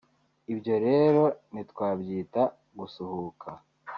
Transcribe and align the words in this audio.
ibyo 0.53 0.75
rero 0.85 1.23
ntitwabyita 1.51 2.41
gusuhuka 2.77 3.49